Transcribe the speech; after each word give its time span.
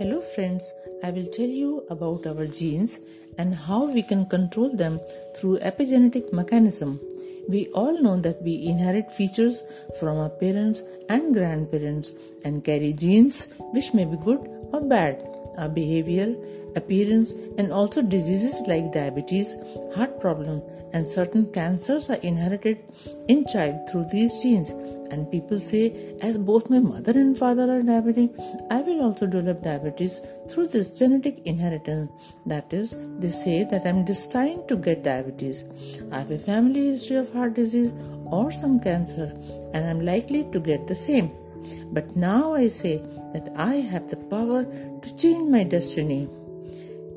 Hello, 0.00 0.22
friends. 0.22 0.72
I 1.04 1.10
will 1.10 1.26
tell 1.26 1.50
you 1.62 1.84
about 1.90 2.26
our 2.26 2.46
genes 2.46 3.00
and 3.36 3.54
how 3.54 3.84
we 3.84 4.02
can 4.02 4.24
control 4.24 4.74
them 4.74 4.98
through 5.36 5.58
epigenetic 5.58 6.32
mechanism. 6.32 6.98
We 7.50 7.68
all 7.74 8.00
know 8.00 8.16
that 8.16 8.40
we 8.40 8.66
inherit 8.66 9.12
features 9.12 9.62
from 9.98 10.16
our 10.16 10.30
parents 10.30 10.82
and 11.10 11.34
grandparents 11.34 12.14
and 12.46 12.64
carry 12.64 12.94
genes 12.94 13.48
which 13.74 13.92
may 13.92 14.06
be 14.06 14.16
good 14.16 14.40
or 14.72 14.80
bad. 14.80 15.20
Our 15.58 15.68
behavior, 15.68 16.34
appearance, 16.76 17.32
and 17.58 17.70
also 17.70 18.00
diseases 18.00 18.66
like 18.66 18.94
diabetes, 18.94 19.54
heart 19.94 20.18
problems, 20.18 20.64
and 20.94 21.06
certain 21.06 21.52
cancers 21.52 22.08
are 22.08 22.22
inherited 22.22 22.78
in 23.28 23.44
child 23.44 23.90
through 23.90 24.06
these 24.10 24.42
genes 24.42 24.72
and 25.10 25.30
people 25.30 25.60
say 25.60 25.84
as 26.22 26.38
both 26.38 26.70
my 26.70 26.78
mother 26.78 27.12
and 27.12 27.36
father 27.36 27.66
are 27.74 27.82
diabetic 27.90 28.38
i 28.76 28.80
will 28.88 29.02
also 29.06 29.26
develop 29.26 29.62
diabetes 29.62 30.20
through 30.48 30.66
this 30.68 30.90
genetic 30.98 31.40
inheritance. 31.44 32.10
That 32.46 32.72
is 32.72 32.96
they 33.18 33.30
say 33.30 33.64
that 33.64 33.86
i'm 33.86 34.04
destined 34.04 34.68
to 34.68 34.76
get 34.76 35.04
diabetes. 35.04 35.64
I 36.12 36.18
have 36.18 36.30
a 36.30 36.38
family 36.38 36.86
history 36.88 37.16
of 37.16 37.32
heart 37.32 37.54
disease 37.54 37.92
or 38.26 38.50
some 38.50 38.80
cancer 38.80 39.32
and 39.72 39.86
i'm 39.86 40.04
likely 40.04 40.44
to 40.52 40.60
get 40.60 40.86
the 40.86 40.94
same. 40.94 41.30
But 41.92 42.16
now 42.16 42.54
i 42.54 42.68
say 42.68 42.96
that 43.32 43.52
i 43.56 43.74
have 43.92 44.08
the 44.08 44.20
power 44.34 44.64
to 44.64 45.16
change 45.16 45.50
my 45.50 45.64
destiny. 45.64 46.28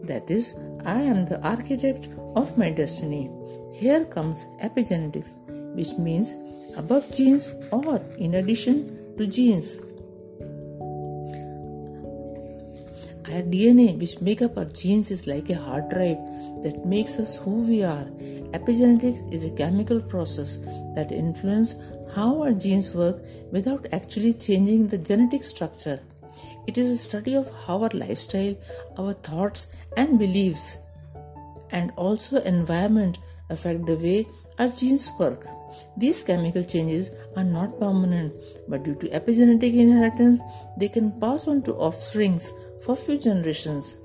That 0.03 0.29
is 0.29 0.59
i 0.85 1.01
am 1.01 1.25
the 1.25 1.41
architect 1.41 2.09
of 2.35 2.57
my 2.57 2.69
destiny. 2.69 3.29
Here 3.73 4.05
comes 4.05 4.45
epigenetics 4.61 5.31
which 5.75 5.93
means 5.97 6.35
above 6.75 7.11
genes 7.11 7.49
or 7.71 8.01
in 8.17 8.35
addition 8.35 9.15
to 9.17 9.27
genes. 9.27 9.79
Our 13.33 13.41
DNA, 13.41 13.97
which 13.99 14.21
make 14.21 14.41
up 14.41 14.57
our 14.57 14.65
genes, 14.65 15.09
is 15.09 15.25
like 15.25 15.49
a 15.49 15.55
hard 15.55 15.89
drive 15.89 16.17
that 16.61 16.85
makes 16.85 17.19
us 17.19 17.35
who 17.37 17.67
we 17.67 17.83
are. 17.83 18.05
Epigenetics 18.57 19.33
is 19.33 19.45
a 19.45 19.55
chemical 19.55 19.99
process 19.99 20.57
that 20.95 21.11
influences 21.11 21.81
how 22.15 22.41
our 22.43 22.51
genes 22.51 22.93
work 22.93 23.23
without 23.51 23.87
actually 23.91 24.33
changing 24.33 24.87
the 24.87 24.97
genetic 24.97 25.43
structure. 25.43 25.99
It 26.67 26.77
is 26.77 26.89
a 26.89 26.95
study 26.95 27.33
of 27.33 27.51
how 27.65 27.81
our 27.83 27.89
lifestyle, 27.93 28.55
our 28.97 29.13
thoughts 29.13 29.73
and 29.97 30.19
beliefs, 30.19 30.77
and 31.71 31.91
also 31.95 32.41
environment 32.41 33.19
affect 33.49 33.85
the 33.85 33.95
way 33.95 34.27
our 34.59 34.67
genes 34.67 35.09
work. 35.19 35.47
These 35.97 36.23
chemical 36.23 36.63
changes 36.63 37.11
are 37.35 37.43
not 37.43 37.79
permanent, 37.79 38.33
but 38.67 38.83
due 38.83 38.95
to 38.95 39.07
epigenetic 39.09 39.73
inheritance, 39.73 40.39
they 40.77 40.89
can 40.89 41.11
pass 41.19 41.47
on 41.47 41.61
to 41.63 41.73
offsprings 41.73 42.51
for 42.81 42.95
few 42.95 43.17
generations. 43.17 43.95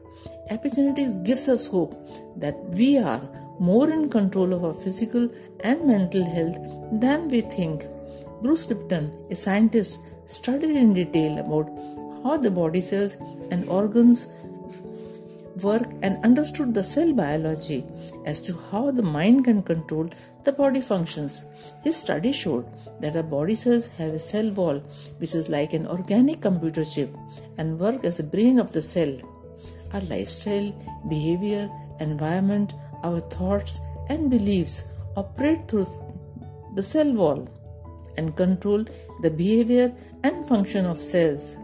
Epigenetics 0.50 1.24
gives 1.24 1.48
us 1.48 1.66
hope 1.66 1.94
that 2.36 2.56
we 2.70 2.98
are 2.98 3.20
more 3.58 3.90
in 3.90 4.08
control 4.08 4.52
of 4.52 4.64
our 4.64 4.72
physical 4.72 5.28
and 5.60 5.86
mental 5.86 6.24
health 6.24 6.58
than 6.92 7.28
we 7.28 7.40
think. 7.40 7.84
Bruce 8.42 8.68
Lipton, 8.68 9.12
a 9.30 9.34
scientist, 9.34 9.98
studied 10.26 10.76
in 10.76 10.94
detail 10.94 11.38
about 11.38 11.68
how 12.22 12.36
the 12.36 12.50
body 12.50 12.80
cells 12.80 13.16
and 13.50 13.68
organs 13.68 14.32
work 15.62 15.86
and 16.02 16.24
understood 16.24 16.74
the 16.74 16.84
cell 16.84 17.12
biology 17.12 17.84
as 18.26 18.40
to 18.42 18.56
how 18.70 18.90
the 18.90 19.02
mind 19.02 19.44
can 19.44 19.62
control 19.62 20.10
the 20.44 20.52
body 20.52 20.80
functions. 20.80 21.42
His 21.84 21.96
study 21.96 22.32
showed 22.32 22.66
that 23.00 23.16
our 23.16 23.22
body 23.22 23.54
cells 23.54 23.88
have 23.98 24.14
a 24.14 24.18
cell 24.18 24.50
wall 24.50 24.78
which 25.18 25.34
is 25.34 25.48
like 25.48 25.72
an 25.74 25.86
organic 25.86 26.40
computer 26.40 26.84
chip 26.84 27.14
and 27.58 27.78
work 27.78 28.04
as 28.04 28.18
a 28.18 28.30
brain 28.34 28.58
of 28.58 28.72
the 28.72 28.82
cell. 28.82 29.14
Our 29.92 30.00
lifestyle, 30.02 30.72
behavior, 31.08 31.70
environment, 32.00 32.74
our 33.02 33.20
thoughts 33.20 33.80
and 34.08 34.30
beliefs 34.30 34.92
operate 35.16 35.68
through 35.68 35.88
the 36.74 36.82
cell 36.82 37.12
wall 37.12 37.48
and 38.16 38.36
control 38.36 38.84
the 39.22 39.30
behavior 39.30 39.92
and 40.22 40.48
function 40.48 40.86
of 40.86 41.02
cells. 41.02 41.56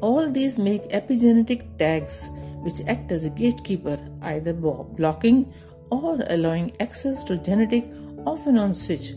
All 0.00 0.30
these 0.30 0.58
make 0.58 0.88
epigenetic 0.90 1.78
tags 1.78 2.28
which 2.64 2.80
act 2.86 3.12
as 3.12 3.24
a 3.24 3.30
gatekeeper, 3.30 3.98
either 4.22 4.52
blocking 4.52 5.52
or 5.90 6.18
allowing 6.28 6.72
access 6.80 7.22
to 7.24 7.38
genetic 7.38 7.84
off 8.26 8.46
and 8.46 8.58
on 8.58 8.74
switch. 8.74 9.12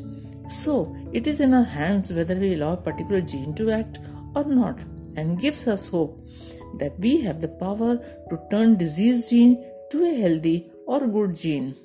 So, 0.49 0.95
it 1.13 1.27
is 1.27 1.39
in 1.39 1.53
our 1.53 1.63
hands 1.63 2.11
whether 2.11 2.35
we 2.35 2.53
allow 2.53 2.73
a 2.73 2.77
particular 2.77 3.21
gene 3.21 3.53
to 3.55 3.71
act 3.71 3.99
or 4.35 4.45
not 4.45 4.79
and 5.15 5.39
gives 5.39 5.67
us 5.67 5.87
hope 5.87 6.23
that 6.79 6.99
we 6.99 7.21
have 7.21 7.41
the 7.41 7.47
power 7.47 7.97
to 8.29 8.39
turn 8.51 8.77
disease 8.77 9.29
gene 9.29 9.63
to 9.91 10.03
a 10.05 10.13
healthy 10.21 10.69
or 10.85 11.07
good 11.07 11.35
gene. 11.35 11.75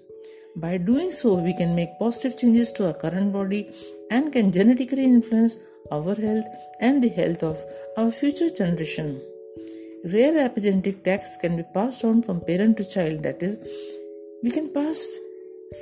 By 0.54 0.76
doing 0.76 1.10
so, 1.12 1.34
we 1.34 1.54
can 1.56 1.74
make 1.74 1.98
positive 1.98 2.36
changes 2.36 2.72
to 2.72 2.88
our 2.88 2.94
current 2.94 3.32
body 3.32 3.70
and 4.10 4.32
can 4.32 4.52
genetically 4.52 5.04
influence 5.04 5.56
our 5.90 6.14
health 6.14 6.44
and 6.80 7.02
the 7.02 7.08
health 7.08 7.42
of 7.42 7.64
our 7.96 8.12
future 8.12 8.50
generation. 8.50 9.20
Rare 10.04 10.48
epigenetic 10.48 11.04
tags 11.04 11.36
can 11.40 11.56
be 11.56 11.62
passed 11.62 12.04
on 12.04 12.22
from 12.22 12.40
parent 12.40 12.76
to 12.78 12.84
child, 12.84 13.22
that 13.22 13.40
is, 13.40 13.56
we 14.42 14.50
can 14.50 14.68
pass 14.70 15.06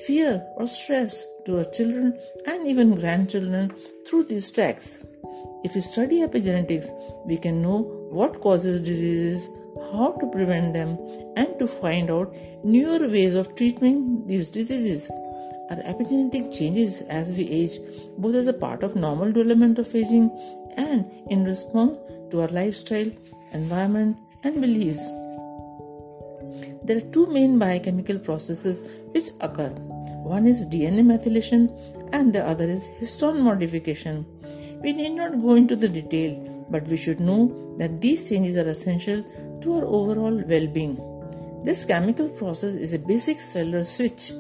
fear 0.07 0.45
or 0.57 0.67
stress 0.67 1.25
to 1.47 1.57
our 1.57 1.65
children 1.65 2.19
and 2.47 2.69
even 2.69 2.95
grandchildren 2.97 3.73
through 4.07 4.25
these 4.25 4.53
tags. 4.53 5.03
If 5.65 5.75
we 5.75 5.81
study 5.81 6.19
epigenetics, 6.21 6.91
we 7.25 7.39
can 7.39 7.63
know 7.63 7.79
what 8.11 8.43
causes 8.43 8.83
diseases, 8.83 9.49
how 9.91 10.13
to 10.21 10.27
prevent 10.27 10.75
them, 10.75 10.99
and 11.37 11.59
to 11.59 11.67
find 11.67 12.11
out 12.11 12.35
newer 12.63 13.09
ways 13.09 13.35
of 13.35 13.55
treating 13.55 14.27
these 14.27 14.51
diseases. 14.51 15.11
Our 15.71 15.79
epigenetic 15.79 16.55
changes 16.55 17.01
as 17.03 17.33
we 17.33 17.49
age, 17.49 17.79
both 18.19 18.35
as 18.35 18.49
a 18.49 18.53
part 18.53 18.83
of 18.83 18.97
normal 18.97 19.33
development 19.33 19.79
of 19.79 19.95
aging 19.95 20.31
and 20.77 21.11
in 21.31 21.45
response 21.45 21.97
to 22.31 22.43
our 22.43 22.49
lifestyle, 22.49 23.11
environment, 23.53 24.17
and 24.43 24.61
beliefs. 24.61 25.07
There 26.83 26.97
are 26.97 27.13
two 27.13 27.27
main 27.27 27.59
biochemical 27.59 28.19
processes 28.19 28.85
which 29.13 29.29
occur. 29.41 29.71
One 30.25 30.47
is 30.47 30.67
DNA 30.67 31.05
methylation 31.13 31.69
and 32.13 32.33
the 32.33 32.47
other 32.47 32.65
is 32.65 32.87
histone 33.01 33.41
modification. 33.43 34.27
We 34.83 34.93
need 34.93 35.11
not 35.11 35.41
go 35.41 35.55
into 35.55 35.77
the 35.77 35.89
detail, 35.89 36.67
but 36.71 36.87
we 36.89 36.97
should 36.97 37.21
know 37.21 37.75
that 37.79 38.01
these 38.01 38.29
changes 38.29 38.57
are 38.57 38.69
essential 38.69 39.23
to 39.61 39.75
our 39.75 39.85
overall 39.85 40.43
well 40.47 40.67
being. 40.67 40.97
This 41.65 41.85
chemical 41.85 42.29
process 42.31 42.75
is 42.75 42.95
a 42.95 42.99
basic 42.99 43.41
cellular 43.41 43.85
switch 43.85 44.33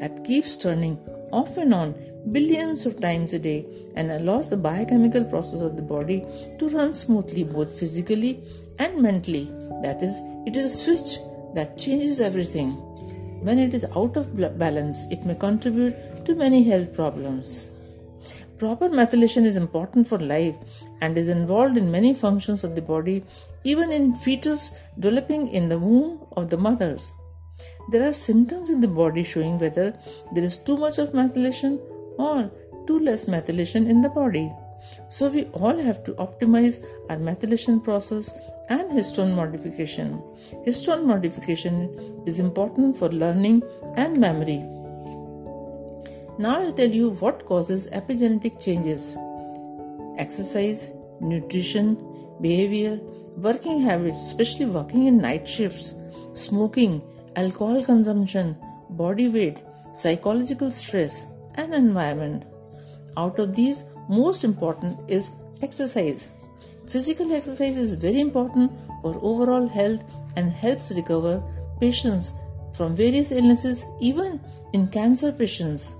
that 0.00 0.22
keeps 0.24 0.56
turning 0.56 0.98
off 1.32 1.56
and 1.56 1.72
on 1.72 1.94
billions 2.32 2.86
of 2.86 3.00
times 3.00 3.32
a 3.32 3.38
day 3.38 3.64
and 3.94 4.10
allows 4.10 4.50
the 4.50 4.56
biochemical 4.56 5.24
process 5.24 5.60
of 5.60 5.76
the 5.76 5.82
body 5.82 6.24
to 6.58 6.68
run 6.70 6.92
smoothly 6.92 7.44
both 7.44 7.78
physically 7.78 8.42
and 8.78 9.00
mentally. 9.00 9.44
That 9.82 10.02
is, 10.02 10.20
it 10.46 10.56
is 10.56 10.64
a 10.64 10.76
switch 10.76 11.18
that 11.54 11.78
changes 11.78 12.20
everything. 12.20 12.72
When 13.42 13.58
it 13.58 13.74
is 13.74 13.84
out 13.96 14.16
of 14.16 14.58
balance, 14.58 15.04
it 15.10 15.24
may 15.24 15.34
contribute 15.34 16.24
to 16.24 16.34
many 16.34 16.64
health 16.64 16.94
problems. 16.94 17.70
Proper 18.58 18.88
methylation 18.88 19.44
is 19.44 19.56
important 19.56 20.08
for 20.08 20.18
life 20.18 20.56
and 21.02 21.18
is 21.18 21.28
involved 21.28 21.76
in 21.76 21.90
many 21.90 22.14
functions 22.14 22.64
of 22.64 22.74
the 22.74 22.82
body, 22.82 23.22
even 23.64 23.92
in 23.92 24.14
fetus 24.14 24.78
developing 24.98 25.48
in 25.48 25.68
the 25.68 25.78
womb 25.78 26.26
of 26.36 26.48
the 26.48 26.56
mothers. 26.56 27.12
There 27.90 28.08
are 28.08 28.14
symptoms 28.14 28.70
in 28.70 28.80
the 28.80 28.88
body 28.88 29.22
showing 29.22 29.58
whether 29.58 29.96
there 30.32 30.42
is 30.42 30.58
too 30.58 30.76
much 30.76 30.98
of 30.98 31.12
methylation 31.12 31.78
or 32.18 32.50
too 32.86 32.98
less 32.98 33.26
methylation 33.26 33.88
in 33.88 34.00
the 34.00 34.08
body. 34.08 34.52
So, 35.08 35.28
we 35.28 35.44
all 35.46 35.76
have 35.76 36.04
to 36.04 36.12
optimize 36.12 36.84
our 37.10 37.16
methylation 37.16 37.82
process 37.82 38.32
and 38.68 38.90
histone 38.90 39.34
modification. 39.34 40.22
Histone 40.66 41.04
modification 41.04 42.22
is 42.26 42.38
important 42.38 42.96
for 42.96 43.08
learning 43.08 43.62
and 43.96 44.18
memory. 44.20 44.64
Now 46.38 46.60
I'll 46.60 46.72
tell 46.72 46.90
you 46.90 47.10
what 47.12 47.46
causes 47.46 47.88
epigenetic 47.88 48.62
changes. 48.62 49.16
Exercise, 50.18 50.92
nutrition, 51.20 51.96
behavior, 52.40 53.00
working 53.36 53.80
habits, 53.80 54.18
especially 54.18 54.66
working 54.66 55.06
in 55.06 55.18
night 55.18 55.48
shifts, 55.48 55.94
smoking, 56.34 57.02
alcohol 57.36 57.82
consumption, 57.82 58.56
body 58.90 59.28
weight, 59.28 59.58
psychological 59.92 60.70
stress, 60.70 61.26
and 61.56 61.74
environment. 61.74 62.44
Out 63.16 63.38
of 63.38 63.54
these, 63.54 63.84
most 64.08 64.44
important 64.44 64.98
is 65.08 65.30
exercise. 65.62 66.30
Physical 66.88 67.32
exercise 67.32 67.78
is 67.78 67.94
very 67.94 68.20
important 68.20 68.70
for 69.02 69.18
overall 69.22 69.66
health 69.66 70.14
and 70.36 70.50
helps 70.50 70.92
recover 70.92 71.42
patients 71.80 72.32
from 72.74 72.94
various 72.94 73.32
illnesses, 73.32 73.86
even 74.00 74.40
in 74.72 74.86
cancer 74.88 75.32
patients. 75.32 75.94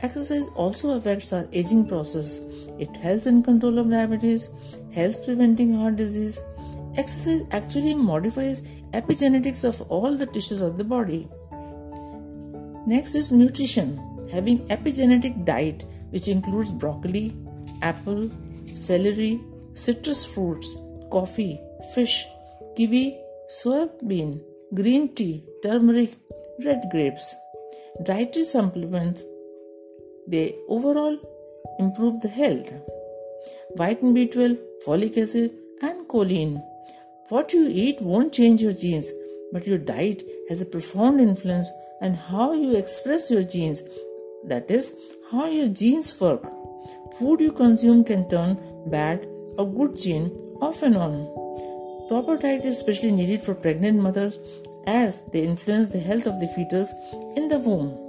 Exercise 0.00 0.46
also 0.54 0.96
affects 0.96 1.32
our 1.32 1.46
aging 1.52 1.88
process. 1.88 2.40
It 2.78 2.94
helps 2.96 3.26
in 3.26 3.42
control 3.42 3.78
of 3.78 3.90
diabetes, 3.90 4.48
helps 4.94 5.20
preventing 5.20 5.74
heart 5.74 5.96
disease, 5.96 6.40
exercise 6.96 7.42
actually 7.50 7.94
modifies 7.94 8.62
epigenetics 8.92 9.64
of 9.64 9.80
all 9.90 10.16
the 10.16 10.26
tissues 10.26 10.60
of 10.60 10.78
the 10.78 10.84
body. 10.84 11.28
Next 12.86 13.14
is 13.14 13.32
nutrition. 13.32 13.98
Having 14.32 14.66
epigenetic 14.68 15.44
diet 15.44 15.84
which 16.10 16.28
includes 16.28 16.70
broccoli, 16.70 17.34
apple, 17.82 18.30
celery, 18.74 19.40
citrus 19.72 20.24
fruits, 20.24 20.76
coffee, 21.10 21.60
fish, 21.94 22.26
kiwi, 22.76 23.18
soybean, 23.48 24.40
green 24.74 25.14
tea, 25.14 25.44
turmeric, 25.62 26.10
red 26.64 26.82
grapes. 26.90 27.34
Dietary 28.02 28.44
supplements 28.44 29.24
they 30.26 30.56
overall 30.68 31.16
improve 31.78 32.20
the 32.20 32.28
health. 32.28 32.72
Vitamin 33.76 34.14
B12, 34.14 34.58
folic 34.84 35.16
acid, 35.16 35.52
and 35.82 36.06
choline. 36.08 36.62
What 37.28 37.52
you 37.52 37.68
eat 37.68 38.00
won't 38.00 38.32
change 38.32 38.62
your 38.62 38.72
genes, 38.72 39.12
but 39.52 39.66
your 39.66 39.78
diet 39.78 40.22
has 40.48 40.62
a 40.62 40.66
profound 40.66 41.20
influence 41.20 41.70
on 42.00 42.14
how 42.14 42.52
you 42.52 42.76
express 42.76 43.30
your 43.30 43.42
genes. 43.42 43.82
That 44.44 44.70
is, 44.70 44.96
how 45.30 45.46
your 45.46 45.68
genes 45.68 46.20
work. 46.20 46.44
Food 47.18 47.40
you 47.40 47.52
consume 47.52 48.04
can 48.04 48.28
turn 48.28 48.58
bad 48.86 49.26
or 49.58 49.66
good 49.72 49.96
gene 49.96 50.30
off 50.60 50.82
and 50.82 50.96
on. 50.96 51.26
Proper 52.08 52.36
diet 52.36 52.64
is 52.64 52.76
especially 52.76 53.10
needed 53.10 53.42
for 53.42 53.54
pregnant 53.54 54.00
mothers 54.00 54.38
as 54.86 55.22
they 55.32 55.42
influence 55.42 55.88
the 55.88 55.98
health 55.98 56.26
of 56.26 56.38
the 56.40 56.48
fetus 56.48 56.92
in 57.36 57.48
the 57.48 57.58
womb. 57.58 58.02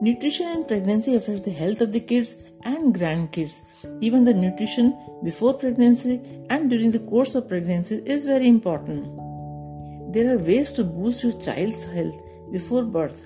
Nutrition 0.00 0.48
in 0.48 0.64
pregnancy 0.64 1.16
affects 1.16 1.42
the 1.42 1.50
health 1.50 1.80
of 1.80 1.92
the 1.92 2.00
kids 2.00 2.42
and 2.62 2.94
grandkids. 2.94 3.62
Even 4.00 4.24
the 4.24 4.34
nutrition 4.34 4.96
before 5.24 5.54
pregnancy 5.54 6.20
and 6.50 6.68
during 6.68 6.90
the 6.90 6.98
course 6.98 7.34
of 7.34 7.48
pregnancy 7.48 8.02
is 8.04 8.24
very 8.26 8.46
important. 8.46 9.04
There 10.12 10.34
are 10.34 10.38
ways 10.38 10.72
to 10.72 10.84
boost 10.84 11.24
your 11.24 11.32
child's 11.40 11.84
health 11.90 12.20
before 12.56 12.84
birth. 12.96 13.20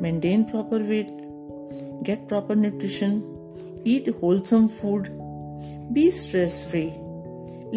Maintain 0.00 0.44
proper 0.50 0.78
weight, 0.78 1.10
get 2.08 2.28
proper 2.28 2.54
nutrition, 2.54 3.14
eat 3.84 4.08
wholesome 4.20 4.68
food, 4.68 5.08
be 5.92 6.10
stress 6.10 6.58
free, 6.70 6.92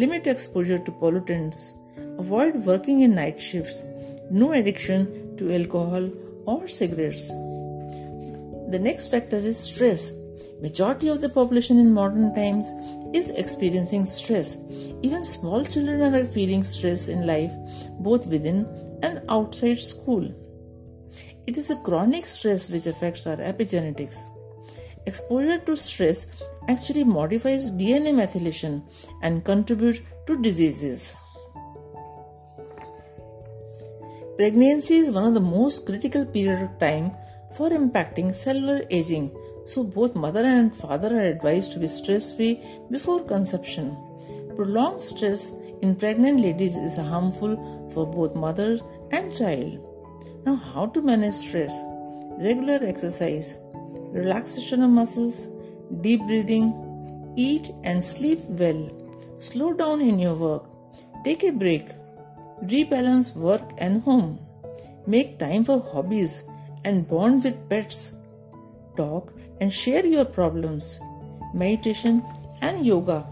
limit 0.02 0.26
exposure 0.26 0.78
to 0.78 0.92
pollutants, 0.92 1.72
avoid 2.18 2.54
working 2.70 3.00
in 3.00 3.14
night 3.14 3.40
shifts, 3.40 3.82
no 4.30 4.52
addiction 4.52 5.36
to 5.36 5.52
alcohol 5.54 6.10
or 6.46 6.68
cigarettes. 6.68 7.28
The 8.74 8.80
next 8.80 9.10
factor 9.10 9.38
is 9.38 9.58
stress. 9.58 10.12
Majority 10.62 11.08
of 11.08 11.20
the 11.20 11.28
population 11.28 11.78
in 11.78 11.92
modern 11.92 12.34
times 12.34 12.68
is 13.12 13.30
experiencing 13.30 14.06
stress. 14.06 14.56
Even 15.02 15.24
small 15.24 15.64
children 15.64 16.14
are 16.14 16.24
feeling 16.24 16.64
stress 16.64 17.08
in 17.08 17.26
life, 17.26 17.52
both 17.98 18.26
within 18.26 18.66
and 19.02 19.20
outside 19.28 19.78
school. 19.78 20.32
It 21.46 21.58
is 21.58 21.70
a 21.70 21.76
chronic 21.76 22.26
stress 22.26 22.70
which 22.70 22.86
affects 22.86 23.26
our 23.26 23.36
epigenetics. 23.36 24.22
Exposure 25.06 25.58
to 25.58 25.76
stress 25.76 26.26
actually 26.68 27.04
modifies 27.04 27.70
DNA 27.70 28.14
methylation 28.14 28.82
and 29.22 29.44
contributes 29.44 30.00
to 30.26 30.40
diseases. 30.40 31.14
Pregnancy 34.38 34.96
is 34.96 35.10
one 35.10 35.24
of 35.24 35.34
the 35.34 35.40
most 35.40 35.84
critical 35.84 36.24
period 36.24 36.62
of 36.62 36.78
time 36.80 37.12
for 37.56 37.68
impacting 37.68 38.32
cellular 38.32 38.82
aging, 38.90 39.30
so 39.64 39.84
both 39.84 40.14
mother 40.14 40.44
and 40.44 40.74
father 40.74 41.14
are 41.16 41.24
advised 41.24 41.72
to 41.72 41.78
be 41.78 41.88
stress 41.88 42.34
free 42.34 42.60
before 42.90 43.22
conception. 43.22 43.96
Prolonged 44.56 45.02
stress 45.02 45.52
in 45.82 45.94
pregnant 45.94 46.40
ladies 46.40 46.76
is 46.76 46.96
harmful 46.96 47.88
for 47.92 48.06
both 48.06 48.34
mothers 48.34 48.82
and 49.12 49.32
child. 49.32 49.93
Now, 50.46 50.56
how 50.56 50.86
to 50.86 51.00
manage 51.00 51.34
stress? 51.34 51.80
Regular 52.38 52.78
exercise, 52.82 53.56
relaxation 54.12 54.82
of 54.82 54.90
muscles, 54.90 55.48
deep 56.02 56.20
breathing, 56.26 57.32
eat 57.34 57.70
and 57.82 58.04
sleep 58.04 58.40
well, 58.50 58.90
slow 59.38 59.72
down 59.72 60.02
in 60.02 60.18
your 60.18 60.34
work, 60.34 60.64
take 61.24 61.44
a 61.44 61.50
break, 61.50 61.88
rebalance 62.64 63.34
work 63.36 63.62
and 63.78 64.02
home, 64.02 64.38
make 65.06 65.38
time 65.38 65.64
for 65.64 65.80
hobbies 65.80 66.46
and 66.84 67.08
bond 67.08 67.42
with 67.42 67.68
pets, 67.70 68.18
talk 68.98 69.32
and 69.62 69.72
share 69.72 70.04
your 70.04 70.26
problems, 70.26 71.00
meditation 71.54 72.22
and 72.60 72.84
yoga. 72.84 73.26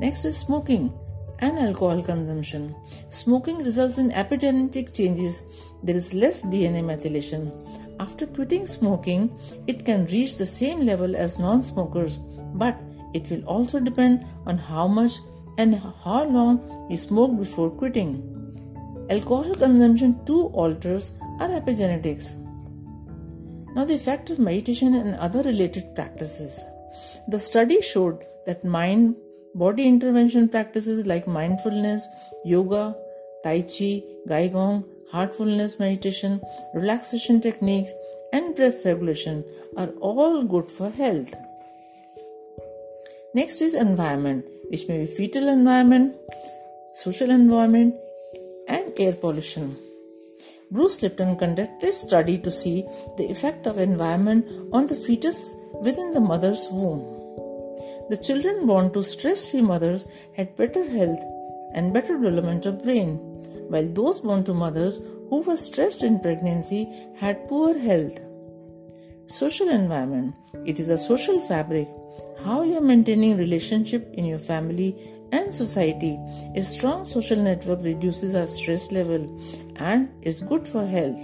Next 0.00 0.24
is 0.24 0.38
smoking 0.38 0.94
and 1.40 1.58
alcohol 1.58 2.02
consumption. 2.02 2.74
Smoking 3.10 3.58
results 3.58 3.98
in 3.98 4.10
epigenetic 4.10 4.94
changes. 4.94 5.42
There 5.82 5.96
is 5.96 6.14
less 6.14 6.42
DNA 6.44 6.82
methylation. 6.82 7.50
After 7.98 8.26
quitting 8.26 8.66
smoking, 8.66 9.38
it 9.66 9.84
can 9.84 10.06
reach 10.06 10.36
the 10.36 10.46
same 10.46 10.86
level 10.86 11.16
as 11.16 11.38
non 11.38 11.62
smokers, 11.62 12.18
but 12.54 12.80
it 13.14 13.30
will 13.30 13.44
also 13.44 13.80
depend 13.80 14.24
on 14.46 14.56
how 14.56 14.86
much 14.86 15.12
and 15.58 15.74
how 16.04 16.24
long 16.24 16.86
you 16.90 16.96
smoked 16.96 17.38
before 17.38 17.70
quitting. 17.70 18.12
Alcohol 19.10 19.54
consumption 19.54 20.24
too 20.24 20.46
alters 20.54 21.18
our 21.40 21.48
epigenetics. 21.48 22.36
Now, 23.74 23.84
the 23.84 23.94
effect 23.94 24.30
of 24.30 24.38
meditation 24.38 24.94
and 24.94 25.14
other 25.16 25.42
related 25.42 25.94
practices. 25.94 26.64
The 27.28 27.38
study 27.38 27.80
showed 27.82 28.24
that 28.46 28.64
mind 28.64 29.16
body 29.54 29.86
intervention 29.86 30.48
practices 30.48 31.06
like 31.06 31.26
mindfulness, 31.26 32.06
yoga, 32.44 32.94
tai 33.42 33.62
chi, 33.62 34.02
Qigong, 34.28 34.84
heartfulness 35.12 35.78
meditation, 35.80 36.40
relaxation 36.74 37.40
techniques, 37.40 37.92
and 38.32 38.54
breath 38.54 38.84
regulation 38.84 39.44
are 39.76 39.88
all 40.00 40.44
good 40.44 40.70
for 40.70 40.90
health. 40.90 41.34
Next 43.34 43.60
is 43.60 43.74
environment, 43.74 44.44
which 44.70 44.88
may 44.88 44.98
be 44.98 45.06
fetal 45.06 45.48
environment, 45.48 46.16
social 46.94 47.30
environment, 47.30 47.94
and 48.68 48.92
air 48.98 49.12
pollution. 49.12 49.76
Bruce 50.70 51.02
Lipton 51.02 51.36
conducted 51.36 51.88
a 51.88 51.92
study 51.92 52.38
to 52.38 52.50
see 52.50 52.84
the 53.16 53.28
effect 53.28 53.66
of 53.66 53.78
environment 53.78 54.46
on 54.72 54.86
the 54.86 54.94
fetus 54.94 55.56
within 55.82 56.12
the 56.12 56.20
mother's 56.20 56.68
womb. 56.70 57.19
The 58.10 58.16
children 58.16 58.66
born 58.66 58.92
to 58.94 59.04
stress-free 59.04 59.62
mothers 59.62 60.08
had 60.36 60.56
better 60.56 60.82
health 60.84 61.20
and 61.74 61.92
better 61.92 62.18
development 62.18 62.66
of 62.66 62.82
brain 62.82 63.18
while 63.68 63.86
those 63.86 64.18
born 64.18 64.42
to 64.44 64.52
mothers 64.52 64.98
who 65.28 65.42
were 65.42 65.56
stressed 65.56 66.02
in 66.02 66.18
pregnancy 66.18 66.88
had 67.18 67.48
poor 67.48 67.78
health. 67.78 68.18
Social 69.28 69.68
environment. 69.68 70.34
It 70.66 70.80
is 70.80 70.88
a 70.88 70.98
social 70.98 71.38
fabric. 71.42 71.86
How 72.44 72.64
you 72.64 72.78
are 72.78 72.88
maintaining 72.88 73.36
relationship 73.36 74.12
in 74.14 74.24
your 74.24 74.40
family 74.40 74.96
and 75.30 75.54
society. 75.54 76.18
A 76.56 76.64
strong 76.64 77.04
social 77.04 77.40
network 77.40 77.84
reduces 77.84 78.34
our 78.34 78.48
stress 78.48 78.90
level 78.90 79.22
and 79.76 80.08
is 80.22 80.42
good 80.42 80.66
for 80.66 80.84
health. 80.84 81.20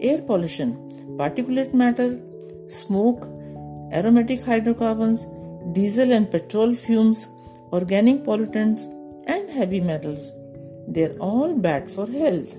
Air 0.00 0.22
pollution, 0.22 0.72
particulate 1.18 1.74
matter, 1.74 2.18
smoke, 2.68 3.28
aromatic 3.92 4.42
hydrocarbons, 4.42 5.26
diesel 5.72 6.12
and 6.12 6.30
petrol 6.30 6.74
fumes, 6.74 7.28
organic 7.72 8.24
pollutants, 8.24 8.82
and 9.26 9.50
heavy 9.50 9.80
metals. 9.80 10.32
They're 10.88 11.16
all 11.18 11.54
bad 11.54 11.90
for 11.90 12.06
health. 12.06 12.54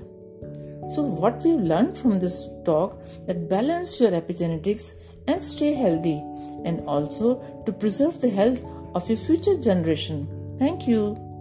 So, 0.89 1.03
what 1.03 1.41
we've 1.43 1.59
learned 1.59 1.97
from 1.97 2.19
this 2.19 2.47
talk 2.65 2.99
that 3.25 3.49
balance 3.49 3.99
your 3.99 4.11
epigenetics 4.11 4.95
and 5.27 5.43
stay 5.43 5.73
healthy, 5.73 6.21
and 6.65 6.81
also 6.87 7.63
to 7.65 7.71
preserve 7.71 8.19
the 8.21 8.29
health 8.29 8.63
of 8.95 9.07
your 9.09 9.17
future 9.17 9.57
generation. 9.57 10.27
Thank 10.59 10.87
you. 10.87 11.32